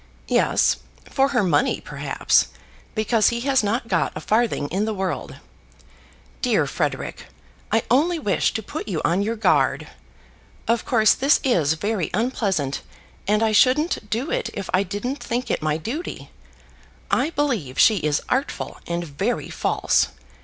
[0.27, 0.77] "Yes,
[1.07, 2.47] for her money, perhaps;
[2.95, 5.35] because he has not got a farthing in the world.
[6.41, 7.25] Dear Frederic,
[7.71, 9.89] I only wish to put you on your guard.
[10.67, 12.81] Of course this is very unpleasant,
[13.27, 16.31] and I shouldn't do it if I didn't think it my duty.
[17.11, 20.07] I believe she is artful and very false.